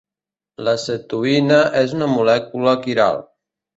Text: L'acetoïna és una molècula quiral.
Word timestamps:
L'acetoïna 0.67 1.59
és 1.85 1.93
una 1.99 2.09
molècula 2.17 2.75
quiral. 2.87 3.23